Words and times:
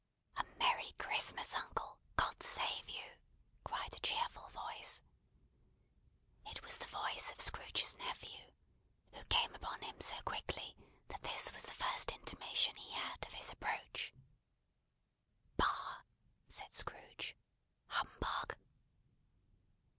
"A 0.35 0.43
merry 0.57 0.93
Christmas, 0.97 1.53
uncle! 1.53 1.99
God 2.17 2.41
save 2.41 2.89
you!" 2.89 3.03
cried 3.63 3.93
a 3.95 3.99
cheerful 3.99 4.49
voice. 4.49 5.03
It 6.47 6.63
was 6.63 6.79
the 6.79 6.87
voice 6.87 7.31
of 7.31 7.39
Scrooge's 7.39 7.95
nephew, 7.95 8.51
who 9.11 9.23
came 9.25 9.53
upon 9.53 9.81
him 9.83 10.01
so 10.01 10.15
quickly 10.25 10.75
that 11.09 11.21
this 11.21 11.53
was 11.53 11.65
the 11.65 11.73
first 11.75 12.11
intimation 12.13 12.75
he 12.77 12.93
had 12.93 13.23
of 13.27 13.33
his 13.33 13.51
approach. 13.51 14.11
"Bah!" 15.55 15.99
said 16.47 16.73
Scrooge, 16.73 17.37
"Humbug!" 17.85 18.57